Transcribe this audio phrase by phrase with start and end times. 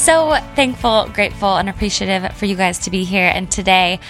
[0.00, 3.30] so thankful, grateful, and appreciative for you guys to be here.
[3.34, 4.00] And today,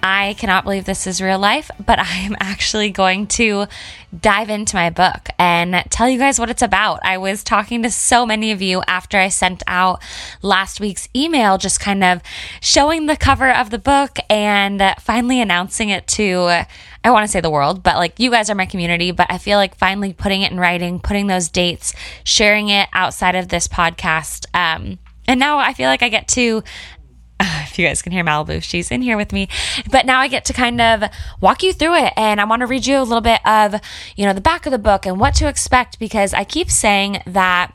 [0.00, 3.66] I cannot believe this is real life, but I am actually going to
[4.16, 7.00] dive into my book and tell you guys what it's about.
[7.02, 10.00] I was talking to so many of you after I sent out
[10.42, 12.22] last week's email, just kind of
[12.60, 16.66] showing the cover of the book and finally announcing it to.
[17.04, 19.10] I want to say the world, but like you guys are my community.
[19.10, 23.34] But I feel like finally putting it in writing, putting those dates, sharing it outside
[23.34, 24.46] of this podcast.
[24.54, 26.62] Um, and now I feel like I get to
[27.62, 29.48] if you guys can hear Malibu, she's in here with me.
[29.90, 31.04] But now I get to kind of
[31.40, 32.12] walk you through it.
[32.16, 33.74] And I want to read you a little bit of,
[34.16, 37.22] you know, the back of the book and what to expect because I keep saying
[37.26, 37.72] that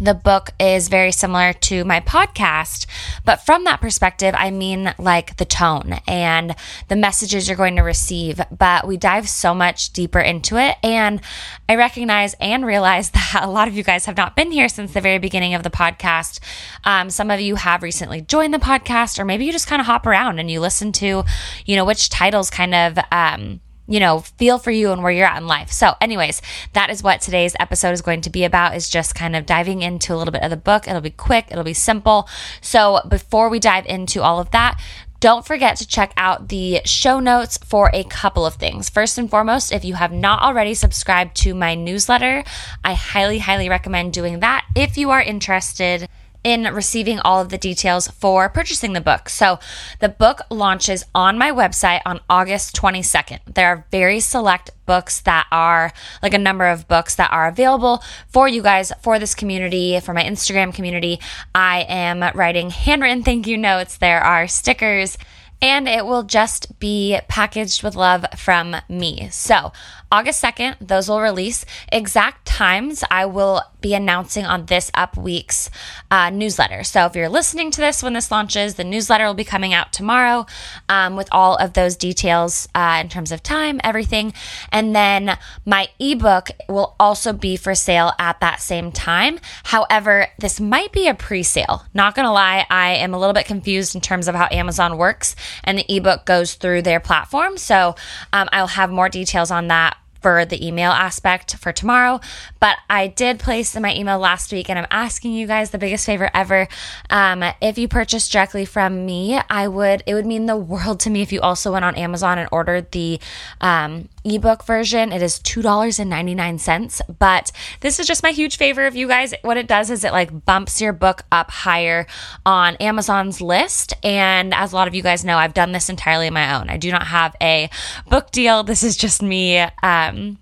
[0.00, 2.86] the book is very similar to my podcast.
[3.24, 6.56] But from that perspective, I mean like the tone and
[6.88, 8.40] the messages you're going to receive.
[8.56, 10.76] But we dive so much deeper into it.
[10.82, 11.20] And
[11.68, 14.92] I recognize and realize that a lot of you guys have not been here since
[14.92, 16.40] the very beginning of the podcast.
[16.84, 19.86] Um, some of you have recently joined the podcast, or maybe you just kind of
[19.86, 21.24] hop around and you listen to,
[21.66, 25.26] you know, which titles kind of, um, you know, feel for you and where you're
[25.26, 25.70] at in life.
[25.70, 26.40] So, anyways,
[26.72, 29.82] that is what today's episode is going to be about is just kind of diving
[29.82, 30.88] into a little bit of the book.
[30.88, 32.28] It'll be quick, it'll be simple.
[32.60, 34.80] So, before we dive into all of that,
[35.20, 38.90] don't forget to check out the show notes for a couple of things.
[38.90, 42.44] First and foremost, if you have not already subscribed to my newsletter,
[42.84, 46.08] I highly, highly recommend doing that if you are interested
[46.44, 49.28] in receiving all of the details for purchasing the book.
[49.28, 49.58] So,
[50.00, 53.40] the book launches on my website on August 22nd.
[53.54, 58.04] There are very select books that are like a number of books that are available
[58.28, 61.18] for you guys for this community, for my Instagram community.
[61.54, 65.16] I am writing handwritten thank you notes, there are stickers
[65.64, 69.28] and it will just be packaged with love from me.
[69.30, 69.72] So,
[70.10, 71.64] August 2nd, those will release.
[71.90, 75.68] Exact times I will be announcing on this up week's
[76.10, 76.84] uh, newsletter.
[76.84, 79.92] So if you're listening to this when this launches, the newsletter will be coming out
[79.92, 80.46] tomorrow
[80.88, 84.32] um, with all of those details uh, in terms of time, everything.
[84.72, 89.38] And then my ebook will also be for sale at that same time.
[89.64, 91.84] However, this might be a pre sale.
[91.92, 95.36] Not gonna lie, I am a little bit confused in terms of how Amazon works
[95.62, 97.58] and the ebook goes through their platform.
[97.58, 97.96] So
[98.32, 102.18] um, I'll have more details on that for the email aspect for tomorrow.
[102.58, 105.76] But I did place in my email last week, and I'm asking you guys the
[105.76, 106.66] biggest favor ever.
[107.10, 111.10] Um, if you purchase directly from me, I would it would mean the world to
[111.10, 113.20] me if you also went on Amazon and ordered the
[113.60, 115.12] um, ebook version.
[115.12, 117.00] It is $2.99.
[117.18, 119.34] But this is just my huge favor of you guys.
[119.42, 122.06] What it does is it like bumps your book up higher
[122.44, 123.94] on Amazon's list.
[124.02, 126.70] And as a lot of you guys know, I've done this entirely on my own.
[126.70, 127.70] I do not have a
[128.08, 128.62] book deal.
[128.62, 129.58] This is just me.
[129.82, 130.38] Um,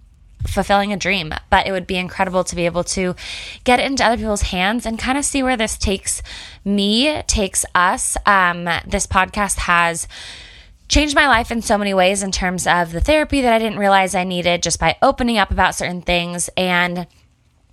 [0.46, 3.14] fulfilling a dream, but it would be incredible to be able to
[3.64, 6.22] get it into other people's hands and kind of see where this takes
[6.64, 8.16] me, takes us.
[8.26, 10.08] Um, this podcast has
[10.92, 13.78] changed my life in so many ways in terms of the therapy that I didn't
[13.78, 17.06] realize I needed just by opening up about certain things and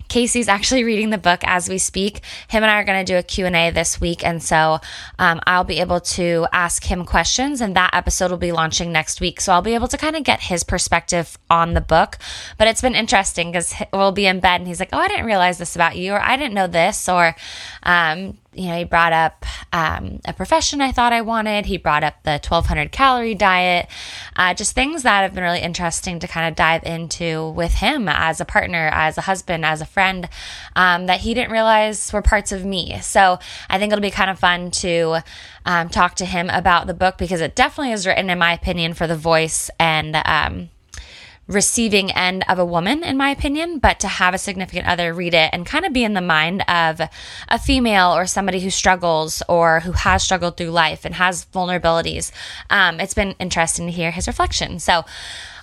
[0.08, 2.22] Casey's actually reading the book as we speak.
[2.48, 4.24] Him and I are going to do a Q&A this week.
[4.24, 4.78] And so
[5.18, 9.20] um, I'll be able to ask him questions and that episode will be launching next
[9.20, 9.42] week.
[9.42, 12.16] So I'll be able to kind of get his perspective on the book.
[12.56, 15.26] But it's been interesting because we'll be in bed and he's like, oh, I didn't
[15.26, 17.36] realize this about you or I didn't know this or
[17.82, 21.66] um, you know, he brought up um, a profession I thought I wanted.
[21.66, 23.88] He brought up the 1200 calorie diet,
[24.34, 28.08] uh, just things that have been really interesting to kind of dive into with him
[28.08, 30.28] as a partner, as a husband, as a friend
[30.74, 32.98] um, that he didn't realize were parts of me.
[33.00, 33.38] So
[33.68, 35.18] I think it'll be kind of fun to
[35.64, 38.94] um, talk to him about the book because it definitely is written, in my opinion,
[38.94, 40.70] for the voice and um,
[41.50, 45.34] receiving end of a woman, in my opinion, but to have a significant other read
[45.34, 47.00] it and kind of be in the mind of
[47.48, 52.30] a female or somebody who struggles or who has struggled through life and has vulnerabilities.
[52.70, 54.78] Um, it's been interesting to hear his reflection.
[54.78, 55.04] So,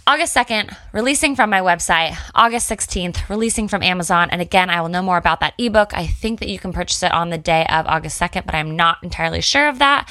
[0.08, 2.18] August 2nd, releasing from my website.
[2.34, 4.30] August 16th, releasing from Amazon.
[4.32, 5.94] And again, I will know more about that ebook.
[5.94, 8.78] I think that you can purchase it on the day of August 2nd, but I'm
[8.78, 10.10] not entirely sure of that.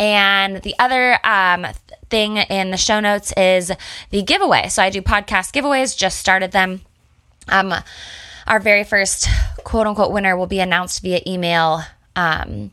[0.00, 1.66] And the other um,
[2.10, 3.72] thing in the show notes is
[4.10, 4.68] the giveaway.
[4.68, 6.82] So I do podcast giveaways, just started them.
[7.48, 7.74] Um,
[8.46, 9.28] our very first
[9.64, 11.82] quote unquote winner will be announced via email.
[12.16, 12.70] Um,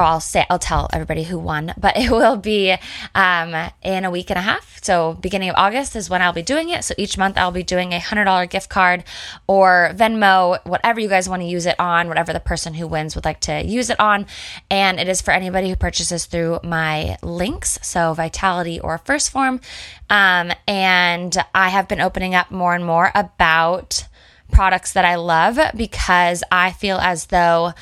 [0.00, 2.76] or I'll say I'll tell everybody who won, but it will be
[3.14, 4.82] um, in a week and a half.
[4.82, 6.84] So beginning of August is when I'll be doing it.
[6.84, 9.04] So each month I'll be doing a hundred dollar gift card
[9.46, 13.14] or Venmo, whatever you guys want to use it on, whatever the person who wins
[13.14, 14.26] would like to use it on,
[14.70, 19.60] and it is for anybody who purchases through my links, so Vitality or 1st Phorm.
[20.08, 24.06] um, and I have been opening up more and more about
[24.50, 27.72] products that I love because I feel as though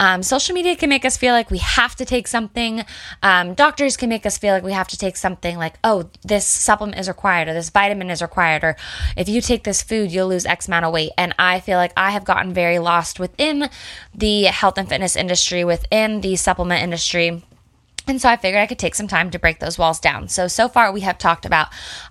[0.00, 2.84] um, social media can make us feel like we have to take something.
[3.22, 6.46] Um, doctors can make us feel like we have to take something like, oh, this
[6.46, 8.76] supplement is required or this vitamin is required, or
[9.16, 11.12] if you take this food, you'll lose X amount of weight.
[11.16, 13.70] And I feel like I have gotten very lost within
[14.14, 17.42] the health and fitness industry, within the supplement industry
[18.06, 20.28] and so I figured I could take some time to break those walls down.
[20.28, 21.68] So, so far we have talked about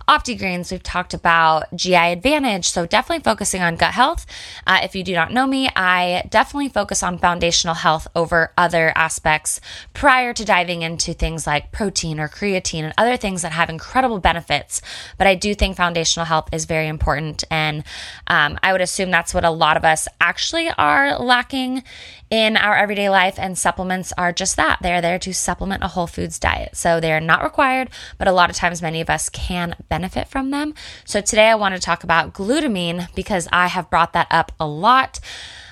[0.08, 2.68] OptiGreens, we've talked about GI Advantage.
[2.68, 4.26] So, definitely focusing on gut health.
[4.66, 8.92] Uh, if you do not know me, I definitely focus on foundational health over other
[8.94, 9.62] aspects
[9.94, 14.18] prior to diving into things like protein or creatine and other things that have incredible
[14.18, 14.82] benefits.
[15.16, 17.44] But I do think foundational health is very important.
[17.50, 17.82] And
[18.26, 21.82] um, I would assume that's what a lot of us actually are lacking
[22.30, 24.78] in our everyday life, and supplements are just that.
[24.82, 26.76] They're there to supplement a whole foods diet.
[26.76, 29.93] So they are not required, but a lot of times many of us can benefit
[30.28, 30.74] from them.
[31.04, 34.66] So today I want to talk about glutamine because I have brought that up a
[34.66, 35.20] lot.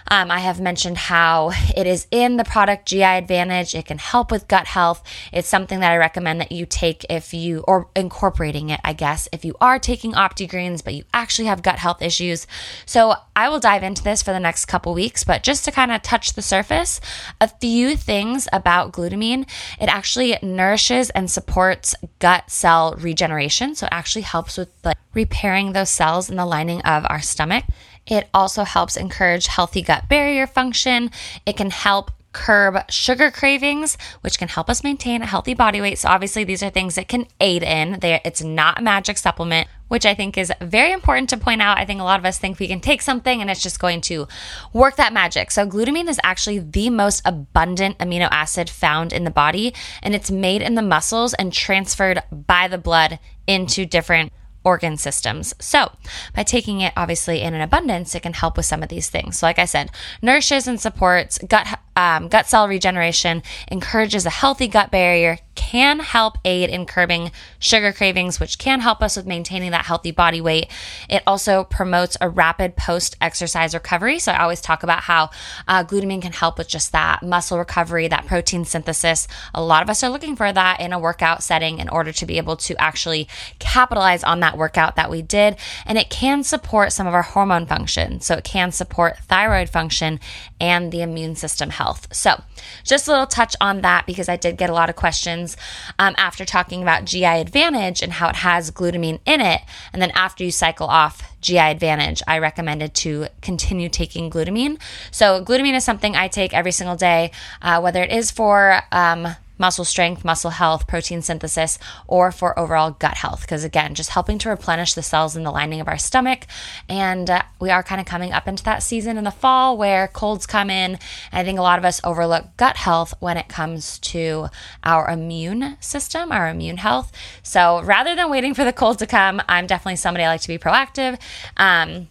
[0.09, 3.75] Um, I have mentioned how it is in the product GI Advantage.
[3.75, 5.03] It can help with gut health.
[5.33, 9.29] It's something that I recommend that you take if you, or incorporating it, I guess,
[9.33, 12.47] if you are taking OptiGreens, but you actually have gut health issues.
[12.87, 15.93] So I will dive into this for the next couple weeks, but just to kind
[15.93, 17.01] of touch the surface,
[17.41, 19.49] a few things about glutamine.
[19.81, 23.75] It actually nourishes and supports gut cell regeneration.
[23.75, 27.65] So it actually helps with like repairing those cells in the lining of our stomach.
[28.07, 31.11] It also helps encourage healthy gut barrier function.
[31.47, 35.99] It can help curb sugar cravings, which can help us maintain a healthy body weight.
[35.99, 38.01] So obviously these are things that can aid in.
[38.01, 41.79] There it's not a magic supplement, which I think is very important to point out.
[41.79, 44.01] I think a lot of us think we can take something and it's just going
[44.03, 44.27] to
[44.73, 45.51] work that magic.
[45.51, 50.31] So glutamine is actually the most abundant amino acid found in the body and it's
[50.31, 54.33] made in the muscles and transferred by the blood into different
[54.65, 55.55] organ systems.
[55.59, 55.93] So,
[56.35, 59.39] by taking it obviously in an abundance, it can help with some of these things.
[59.39, 64.69] So, like I said, nourishes and supports gut um, gut cell regeneration, encourages a healthy
[64.69, 69.71] gut barrier, can help aid in curbing sugar cravings, which can help us with maintaining
[69.71, 70.69] that healthy body weight.
[71.09, 74.19] It also promotes a rapid post exercise recovery.
[74.19, 75.31] So I always talk about how
[75.69, 79.29] uh, glutamine can help with just that muscle recovery, that protein synthesis.
[79.55, 82.27] A lot of us are looking for that in a workout setting in order to
[82.27, 83.29] be able to actually
[83.59, 85.57] capitalize on that workout that we did.
[85.87, 88.21] And it can support some of our hormone function.
[88.21, 90.19] So it can support thyroid function
[90.63, 92.07] and the immune system health.
[92.15, 92.41] So
[92.85, 95.57] just a little touch on that because I did get a lot of questions
[95.99, 99.61] um, after talking about GI Advantage and how it has glutamine in it.
[99.93, 104.81] And then after you cycle off GI Advantage, I recommended to continue taking glutamine.
[105.11, 109.27] So, glutamine is something I take every single day, uh, whether it is for um,
[109.63, 111.79] muscle strength, muscle health, protein synthesis,
[112.09, 113.43] or for overall gut health.
[113.43, 116.47] Because again, just helping to replenish the cells in the lining of our stomach.
[116.89, 120.09] And uh, we are kind of coming up into that season in the fall where
[120.09, 120.99] colds come in.
[121.31, 124.49] I think a lot of us overlook gut health when it comes to
[124.83, 127.13] our immune system, our immune health.
[127.45, 130.49] So rather than waiting for the cold to come, I'm definitely somebody I like to
[130.49, 131.21] be proactive.
[131.57, 132.09] Um,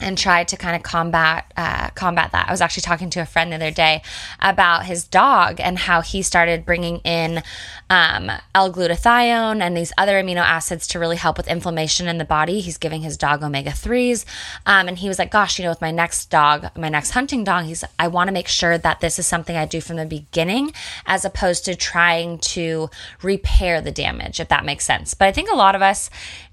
[0.00, 2.48] and tried to kind of combat uh, combat that.
[2.48, 4.02] I was actually talking to a friend the other day
[4.40, 7.42] about his dog and how he started bringing in
[7.90, 12.60] um, L-glutathione and these other amino acids to really help with inflammation in the body.
[12.60, 14.24] He's giving his dog omega threes,
[14.66, 17.44] um, and he was like, "Gosh, you know, with my next dog, my next hunting
[17.44, 20.06] dog, he's I want to make sure that this is something I do from the
[20.06, 20.72] beginning,
[21.06, 22.90] as opposed to trying to
[23.22, 26.10] repair the damage, if that makes sense." But I think a lot of us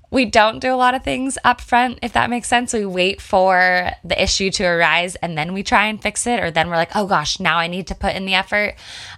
[0.09, 2.73] we don't do a lot of things up front, if that makes sense.
[2.73, 6.49] We wait for the issue to arise and then we try and fix it, or
[6.49, 8.75] then we're like, oh gosh, now I need to put in the effort.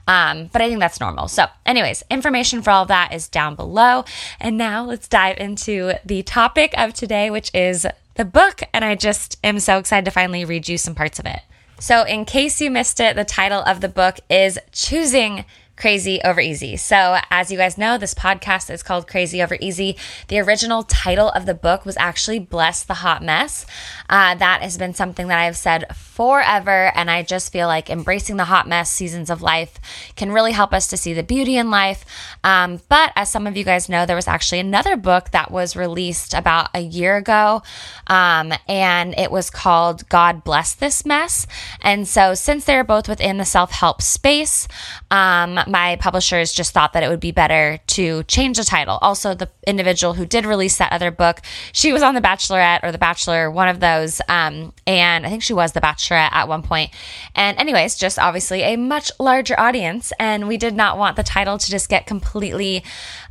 [0.08, 1.28] Um, but I think that's normal.
[1.28, 4.04] So, anyways, information for all that is down below.
[4.40, 8.64] And now let's dive into the topic of today, which is the book.
[8.74, 11.42] And I just am so excited to finally read you some parts of it.
[11.80, 15.46] So, in case you missed it, the title of the book is Choosing
[15.80, 16.76] Crazy Over Easy.
[16.76, 19.96] So, as you guys know, this podcast is called Crazy Over Easy.
[20.28, 23.66] The original title of the book was actually Bless the Hot Mess.
[24.10, 28.36] Uh, that has been something that I've said forever, and I just feel like embracing
[28.36, 29.80] the hot mess seasons of life
[30.18, 32.04] can really help us to see the beauty in life.
[32.44, 35.78] Um, but as some of you guys know, there was actually another book that was
[35.78, 37.64] released about a year ago,
[38.08, 41.48] um, and it was called God Bless This Mess.
[41.82, 44.68] And so, since they're both within the self help space,
[45.10, 48.98] um, my publishers just thought that it would be better to change the title.
[49.02, 52.92] Also, the individual who did release that other book, she was on The Bachelorette or
[52.92, 54.22] The Bachelor, one of those.
[54.28, 56.92] Um, and I think she was The Bachelorette at one point.
[57.36, 60.12] And, anyways, just obviously a much larger audience.
[60.20, 62.84] And we did not want the title to just get completely,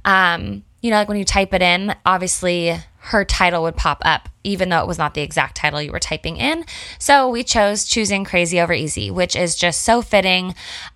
[0.04, 2.78] um, you know, like when you type it in, obviously
[3.08, 5.98] her title would pop up, even though it was not the exact title you were
[5.98, 6.62] typing in.
[6.98, 10.48] So we chose Choosing Crazy Over Easy, which is just so fitting.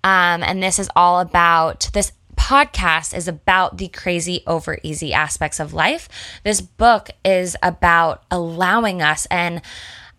[0.05, 5.59] Um, and this is all about this podcast is about the crazy over easy aspects
[5.59, 6.09] of life.
[6.45, 9.63] This book is about allowing us and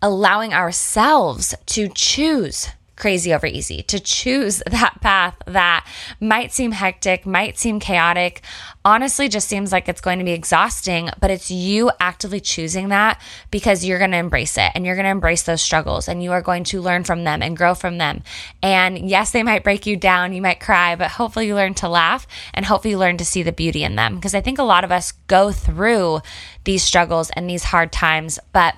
[0.02, 5.86] allowing ourselves to choose crazy over easy, to choose that path that
[6.20, 8.42] might seem hectic, might seem chaotic,
[8.84, 13.20] honestly just seems like it's going to be exhausting, but it's you actively choosing that
[13.50, 16.32] because you're going to embrace it and you're going to embrace those struggles and you
[16.32, 18.22] are going to learn from them and grow from them.
[18.62, 21.88] And yes, they might break you down, you might cry, but hopefully you learn to
[21.88, 24.64] laugh and hopefully you learn to see the beauty in them because I think a
[24.64, 26.20] lot of us go through
[26.64, 28.74] these struggles and these hard times, but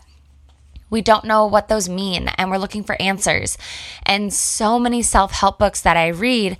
[0.90, 3.58] we don't know what those mean and we're looking for answers.
[4.04, 6.58] And so many self help books that I read,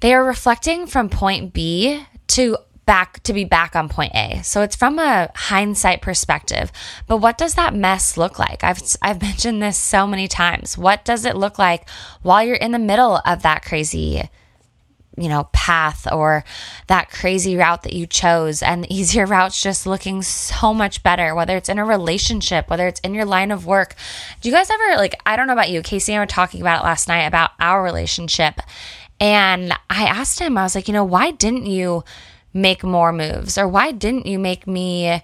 [0.00, 2.56] they are reflecting from point B to
[2.86, 4.42] back to be back on point A.
[4.42, 6.70] So it's from a hindsight perspective.
[7.06, 8.62] But what does that mess look like?
[8.62, 10.76] I've I've mentioned this so many times.
[10.76, 11.88] What does it look like
[12.22, 14.28] while you're in the middle of that crazy
[15.16, 16.44] you know, path or
[16.88, 18.62] that crazy route that you chose.
[18.62, 22.86] And the easier route's just looking so much better, whether it's in a relationship, whether
[22.88, 23.94] it's in your line of work.
[24.40, 26.60] Do you guys ever, like, I don't know about you, Casey and I were talking
[26.60, 28.60] about it last night about our relationship.
[29.20, 32.04] And I asked him, I was like, you know, why didn't you
[32.52, 33.56] make more moves?
[33.56, 35.22] Or why didn't you make me,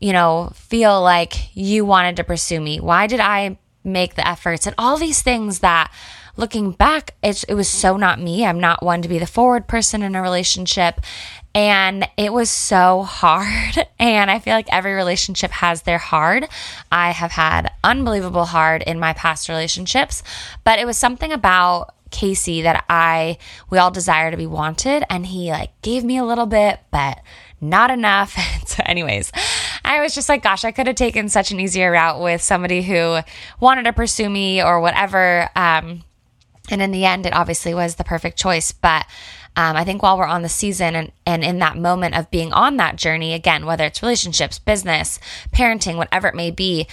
[0.00, 2.80] you know, feel like you wanted to pursue me?
[2.80, 4.66] Why did I make the efforts?
[4.66, 5.92] And all these things that
[6.36, 8.44] looking back, it, it was so not me.
[8.44, 11.00] I'm not one to be the forward person in a relationship.
[11.54, 13.86] And it was so hard.
[13.98, 16.46] And I feel like every relationship has their hard.
[16.92, 20.22] I have had unbelievable hard in my past relationships,
[20.64, 23.38] but it was something about Casey that I,
[23.70, 25.02] we all desire to be wanted.
[25.08, 27.22] And he like gave me a little bit, but
[27.60, 28.36] not enough.
[28.66, 29.32] so, anyways,
[29.82, 32.82] I was just like, gosh, I could have taken such an easier route with somebody
[32.82, 33.18] who
[33.60, 35.48] wanted to pursue me or whatever.
[35.56, 36.02] Um,
[36.70, 38.72] and in the end, it obviously was the perfect choice.
[38.72, 39.06] But
[39.56, 42.52] um, I think while we're on the season and, and in that moment of being
[42.52, 45.18] on that journey, again, whether it's relationships, business,
[45.50, 46.86] parenting, whatever it may be,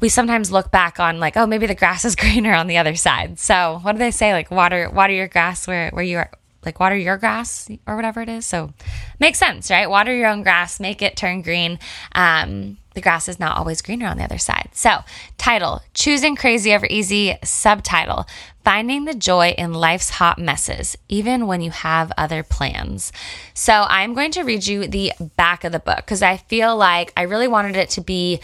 [0.00, 2.96] we sometimes look back on like, oh, maybe the grass is greener on the other
[2.96, 3.38] side.
[3.38, 4.32] So what do they say?
[4.32, 6.30] Like water, water your grass where, where you are,
[6.64, 8.46] like water your grass or whatever it is.
[8.46, 8.72] So
[9.20, 9.88] makes sense, right?
[9.88, 11.78] Water your own grass, make it turn green.
[12.12, 14.70] Um, the grass is not always greener on the other side.
[14.72, 15.04] So,
[15.36, 18.26] title Choosing Crazy Over Easy, subtitle
[18.64, 23.12] Finding the Joy in Life's Hot Messes, even when you have other plans.
[23.54, 27.12] So, I'm going to read you the back of the book because I feel like
[27.16, 28.40] I really wanted it to be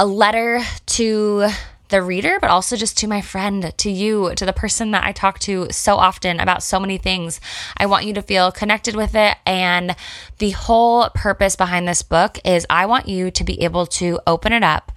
[0.00, 1.48] a letter to
[1.92, 5.12] the reader, but also just to my friend, to you, to the person that I
[5.12, 7.38] talk to so often about so many things.
[7.76, 9.36] I want you to feel connected with it.
[9.46, 9.94] And
[10.38, 14.52] the whole purpose behind this book is I want you to be able to open
[14.52, 14.90] it up,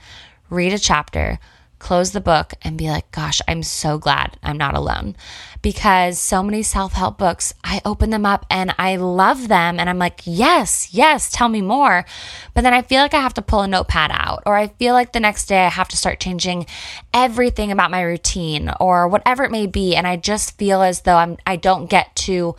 [0.50, 1.38] read a chapter,
[1.80, 5.16] close the book and be like, gosh, I'm so glad I'm not alone.
[5.62, 9.80] Because so many self help books, I open them up and I love them.
[9.80, 12.06] And I'm like, yes, yes, tell me more.
[12.54, 14.94] But then I feel like I have to pull a notepad out, or I feel
[14.94, 16.66] like the next day I have to start changing
[17.14, 19.96] everything about my routine or whatever it may be.
[19.96, 22.56] And I just feel as though I'm, I don't get to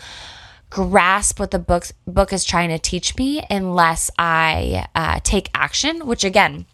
[0.71, 6.07] grasp what the book, book is trying to teach me unless I uh, take action,
[6.07, 6.67] which again,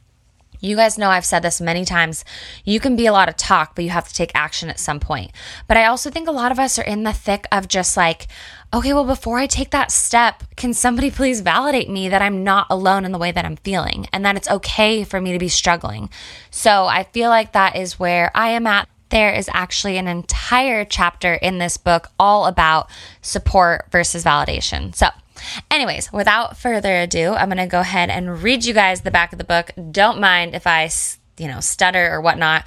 [0.63, 2.25] You guys know I've said this many times.
[2.65, 5.01] You can be a lot of talk, but you have to take action at some
[5.01, 5.33] point.
[5.67, 8.29] But I also think a lot of us are in the thick of just like,
[8.73, 12.69] okay, well, before I take that step, can somebody please validate me that I'm not
[12.71, 15.49] alone in the way that I'm feeling and that it's okay for me to be
[15.49, 16.09] struggling?
[16.53, 18.89] So I feel like that is where I am at.
[19.09, 22.89] There is actually an entire chapter in this book all about
[23.21, 24.95] support versus validation.
[24.95, 25.09] So
[25.71, 29.33] Anyways, without further ado, I'm going to go ahead and read you guys the back
[29.33, 29.71] of the book.
[29.91, 30.91] Don't mind if I,
[31.39, 32.65] you know, stutter or whatnot.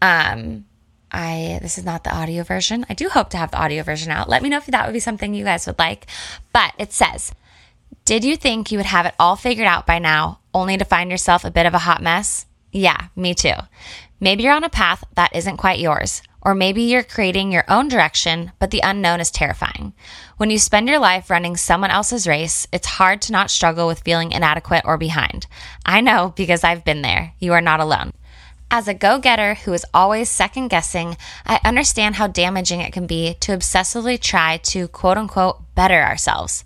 [0.00, 0.64] Um,
[1.12, 2.86] I this is not the audio version.
[2.88, 4.28] I do hope to have the audio version out.
[4.28, 6.06] Let me know if that would be something you guys would like.
[6.52, 7.32] But it says,
[8.04, 11.10] "Did you think you would have it all figured out by now, only to find
[11.10, 13.54] yourself a bit of a hot mess?" Yeah, me too.
[14.20, 16.22] Maybe you're on a path that isn't quite yours.
[16.44, 19.92] Or maybe you're creating your own direction, but the unknown is terrifying.
[20.36, 24.00] When you spend your life running someone else's race, it's hard to not struggle with
[24.00, 25.46] feeling inadequate or behind.
[25.86, 27.32] I know because I've been there.
[27.38, 28.12] You are not alone.
[28.70, 33.06] As a go getter who is always second guessing, I understand how damaging it can
[33.06, 36.64] be to obsessively try to quote unquote better ourselves.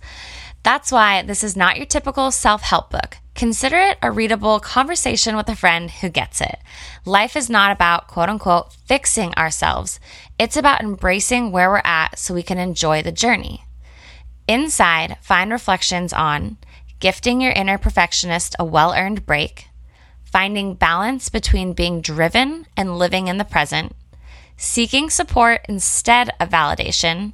[0.63, 3.17] That's why this is not your typical self help book.
[3.37, 6.57] Consider it a readable conversation with a friend who gets it.
[7.05, 9.99] Life is not about quote unquote fixing ourselves,
[10.39, 13.63] it's about embracing where we're at so we can enjoy the journey.
[14.47, 16.57] Inside, find reflections on
[16.99, 19.67] gifting your inner perfectionist a well earned break,
[20.25, 23.95] finding balance between being driven and living in the present,
[24.55, 27.33] seeking support instead of validation,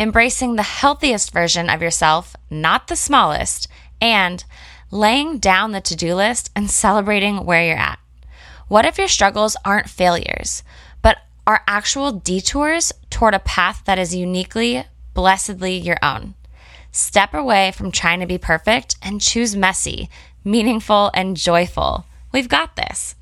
[0.00, 3.68] embracing the healthiest version of yourself, not the smallest,
[4.00, 4.44] and
[4.90, 7.98] laying down the to do list and celebrating where you're at.
[8.68, 10.62] What if your struggles aren't failures,
[11.02, 16.34] but are actual detours toward a path that is uniquely, blessedly your own?
[16.92, 20.08] Step away from trying to be perfect and choose messy,
[20.44, 22.06] meaningful, and joyful.
[22.32, 23.15] We've got this.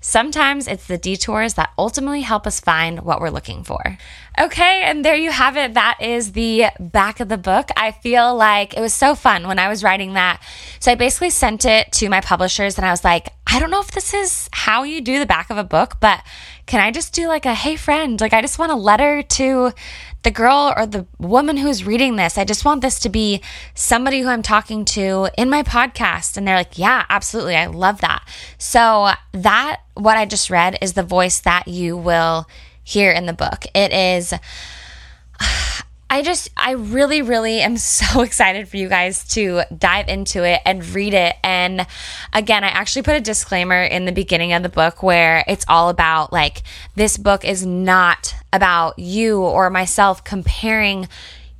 [0.00, 3.98] Sometimes it's the detours that ultimately help us find what we're looking for.
[4.40, 5.74] Okay, and there you have it.
[5.74, 7.68] That is the back of the book.
[7.76, 10.42] I feel like it was so fun when I was writing that.
[10.78, 13.80] So I basically sent it to my publishers and I was like, I don't know
[13.80, 16.22] if this is how you do the back of a book, but
[16.64, 18.20] can I just do like a hey friend?
[18.20, 19.72] Like, I just want a letter to
[20.22, 22.36] the girl or the woman who's reading this.
[22.36, 23.40] I just want this to be
[23.74, 26.36] somebody who I'm talking to in my podcast.
[26.36, 27.56] And they're like, yeah, absolutely.
[27.56, 28.26] I love that.
[28.58, 32.46] So, that, what I just read, is the voice that you will
[32.82, 33.64] hear in the book.
[33.74, 34.34] It is.
[36.12, 40.60] I just, I really, really am so excited for you guys to dive into it
[40.66, 41.36] and read it.
[41.44, 41.86] And
[42.32, 45.88] again, I actually put a disclaimer in the beginning of the book where it's all
[45.88, 46.62] about like,
[46.96, 51.08] this book is not about you or myself comparing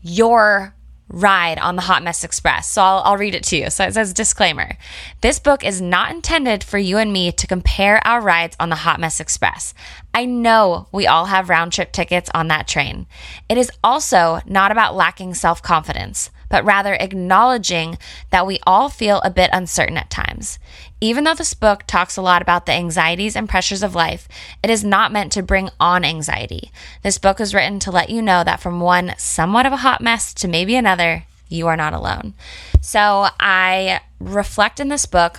[0.03, 0.75] your
[1.11, 2.69] ride on the Hot Mess Express.
[2.69, 3.71] So I'll, I'll, read it to you.
[3.71, 4.77] So it says disclaimer
[5.21, 8.77] This book is not intended for you and me to compare our rides on the
[8.77, 9.75] Hot Mess Express.
[10.15, 13.07] I know we all have round trip tickets on that train.
[13.49, 17.97] It is also not about lacking self confidence but rather acknowledging
[18.29, 20.59] that we all feel a bit uncertain at times.
[21.01, 24.29] Even though this book talks a lot about the anxieties and pressures of life,
[24.63, 26.71] it is not meant to bring on anxiety.
[27.03, 30.03] This book is written to let you know that from one somewhat of a hot
[30.03, 32.35] mess to maybe another, you are not alone.
[32.83, 35.39] So I reflect in this book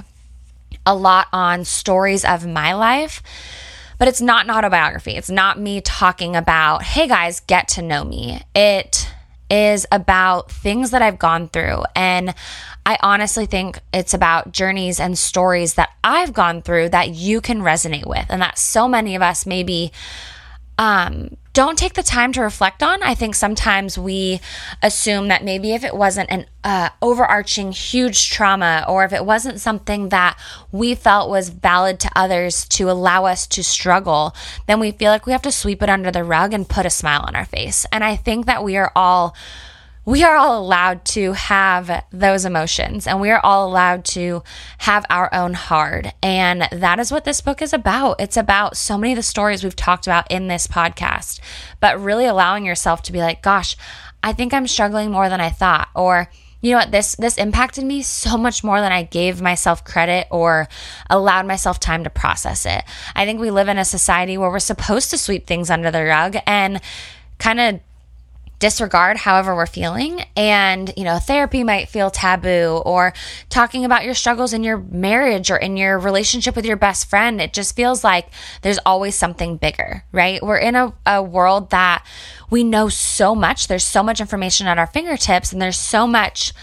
[0.86, 3.22] a lot on stories of my life
[4.02, 5.12] but it's not an autobiography.
[5.12, 8.42] It's not me talking about, hey guys, get to know me.
[8.56, 9.08] It
[9.52, 11.84] is about things that I've gone through.
[11.94, 12.34] And
[12.86, 17.62] I honestly think it's about journeys and stories that I've gone through that you can
[17.62, 19.92] resonate with, and that so many of us maybe
[20.78, 23.04] um, don't take the time to reflect on.
[23.04, 24.40] I think sometimes we
[24.82, 29.60] assume that maybe if it wasn't an uh, overarching huge trauma or if it wasn't
[29.60, 30.40] something that
[30.72, 34.34] we felt was valid to others to allow us to struggle,
[34.68, 36.90] then we feel like we have to sweep it under the rug and put a
[36.90, 37.86] smile on our face.
[37.92, 39.36] And I think that we are all
[40.06, 44.44] we are all allowed to have those emotions and we are all allowed to
[44.80, 46.12] have our own hard.
[46.24, 48.20] And that is what this book is about.
[48.20, 51.40] It's about so many of the stories we've talked about in this podcast,
[51.80, 53.78] but really allowing yourself to be like, gosh,
[54.24, 55.90] I think I'm struggling more than I thought.
[55.96, 56.30] Or,
[56.62, 60.28] you know what, this this impacted me so much more than I gave myself credit
[60.32, 60.68] or
[61.10, 62.84] allowed myself time to process it.
[63.16, 66.04] I think we live in a society where we're supposed to sweep things under the
[66.06, 66.82] rug and
[67.40, 67.80] kind of
[68.62, 70.24] disregard however we're feeling.
[70.38, 73.12] And, you know, therapy might feel taboo or
[73.50, 77.42] talking about your struggles in your marriage or in your relationship with your best friend.
[77.42, 78.28] It just feels like
[78.62, 80.42] there's always something bigger, right?
[80.42, 82.06] We're in a, a world that
[82.50, 83.68] we know so much.
[83.68, 86.54] There's so much information at our fingertips and there's so much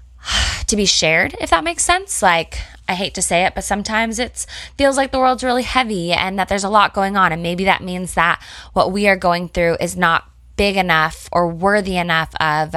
[0.66, 2.22] to be shared, if that makes sense.
[2.22, 6.12] Like, I hate to say it, but sometimes it feels like the world's really heavy
[6.12, 7.32] and that there's a lot going on.
[7.32, 11.48] And maybe that means that what we are going through is not big enough or
[11.48, 12.74] worthy enough of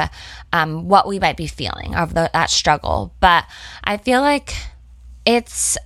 [0.53, 3.13] um, what we might be feeling of the, that struggle.
[3.19, 3.45] But
[3.83, 4.53] I feel like
[5.25, 5.77] it's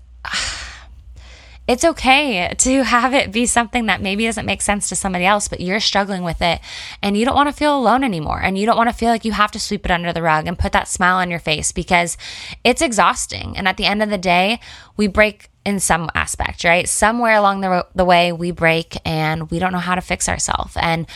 [1.71, 5.47] it's okay to have it be something that maybe doesn't make sense to somebody else,
[5.47, 6.59] but you're struggling with it
[7.01, 8.41] and you don't want to feel alone anymore.
[8.41, 10.47] And you don't want to feel like you have to sweep it under the rug
[10.47, 12.17] and put that smile on your face because
[12.65, 13.55] it's exhausting.
[13.55, 14.59] And at the end of the day,
[14.97, 16.89] we break in some aspect, right?
[16.89, 20.75] Somewhere along the, the way, we break and we don't know how to fix ourselves.
[20.75, 21.07] And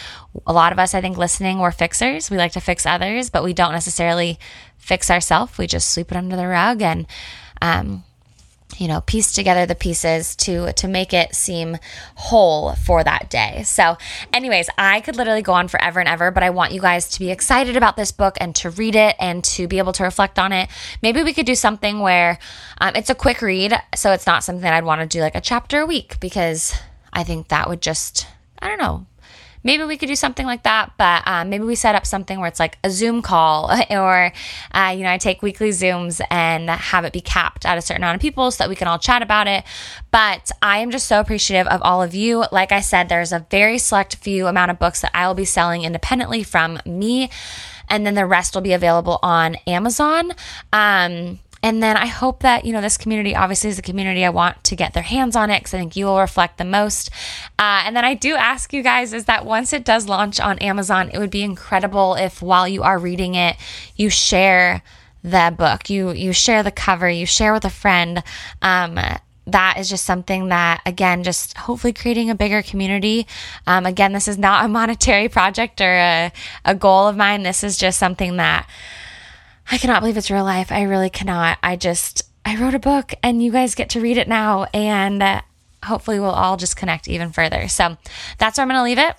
[0.48, 2.32] a lot of us, I think, listening, we're fixers.
[2.32, 4.40] We like to fix others, but we don't necessarily
[4.78, 5.58] fix ourselves.
[5.58, 7.08] We just sweep it under the rug and,
[7.62, 8.05] um,
[8.78, 11.78] you know piece together the pieces to to make it seem
[12.16, 13.64] whole for that day.
[13.64, 13.98] So
[14.34, 17.20] anyways i could literally go on forever and ever but i want you guys to
[17.20, 20.40] be excited about this book and to read it and to be able to reflect
[20.40, 20.70] on it.
[21.02, 22.40] Maybe we could do something where
[22.82, 25.42] um, it's a quick read so it's not something i'd want to do like a
[25.42, 26.74] chapter a week because
[27.14, 28.28] i think that would just
[28.60, 29.06] i don't know
[29.66, 30.94] maybe we could do something like that.
[30.98, 34.32] But um, maybe we set up something where it's like a Zoom call, or
[34.72, 38.04] uh, you know, I take weekly Zooms and have it be capped at a certain
[38.04, 39.66] amount of people so that we can all chat about it.
[40.12, 42.46] But I am just so appreciative of all of you.
[42.54, 45.46] Like I said, there's a very select few amount of books that I will be
[45.46, 47.30] selling independently from me
[47.90, 50.32] and then the rest will be available on Amazon.
[50.74, 54.30] Um, and then I hope that, you know, this community obviously is a community I
[54.30, 57.10] want to get their hands on it because I think you will reflect the most.
[57.58, 60.60] Uh, and then I do ask you guys is that once it does launch on
[60.60, 63.56] Amazon, it would be incredible if while you are reading it,
[63.96, 64.84] you share
[65.24, 68.22] the book, you you share the cover, you share with a friend.
[68.62, 69.00] Um,
[69.48, 73.28] that is just something that again just hopefully creating a bigger community
[73.68, 76.32] um, again this is not a monetary project or a,
[76.64, 78.68] a goal of mine this is just something that
[79.70, 80.72] I cannot believe it's real life.
[80.72, 81.58] I really cannot.
[81.64, 84.68] I just, I wrote a book and you guys get to read it now.
[84.74, 85.42] And uh,
[85.84, 87.68] hopefully we'll all just connect even further.
[87.68, 87.98] So
[88.38, 89.16] that's where I'm going to leave it.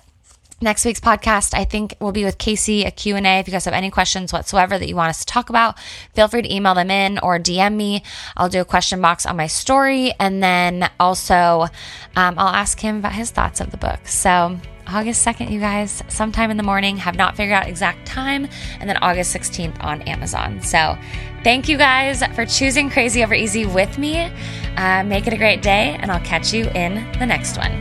[0.59, 3.19] Next week's podcast, I think, will be with Casey, a Q&A.
[3.39, 5.77] If you guys have any questions whatsoever that you want us to talk about,
[6.15, 8.01] feel free to email them in or DM me.
[8.35, 10.13] I'll do a question box on my story.
[10.19, 11.67] And then also,
[12.15, 14.07] um, I'll ask him about his thoughts of the book.
[14.07, 14.57] So
[14.87, 16.97] August 2nd, you guys, sometime in the morning.
[16.97, 18.47] Have not figured out exact time.
[18.79, 20.61] And then August 16th on Amazon.
[20.61, 20.97] So
[21.43, 24.31] thank you guys for choosing Crazy Over Easy with me.
[24.77, 27.71] Uh, make it a great day, and I'll catch you in the next one.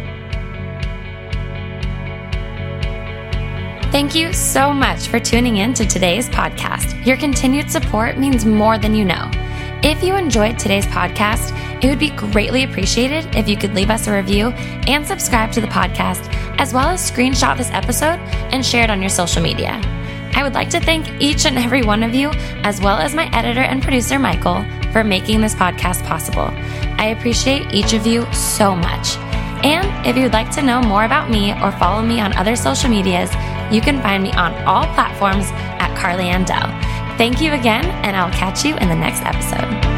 [3.92, 7.06] Thank you so much for tuning in to today's podcast.
[7.06, 9.30] Your continued support means more than you know.
[9.82, 11.54] If you enjoyed today's podcast,
[11.86, 14.48] it would be greatly appreciated if you could leave us a review
[14.88, 16.26] and subscribe to the podcast,
[16.58, 18.18] as well as screenshot this episode
[18.50, 19.80] and share it on your social media.
[20.34, 22.30] I would like to thank each and every one of you,
[22.64, 26.50] as well as my editor and producer, Michael, for making this podcast possible.
[26.98, 29.16] I appreciate each of you so much.
[29.64, 32.90] And if you'd like to know more about me or follow me on other social
[32.90, 33.30] medias,
[33.70, 35.46] you can find me on all platforms
[35.78, 36.66] at Carly Andell.
[37.16, 39.95] Thank you again, and I'll catch you in the next episode.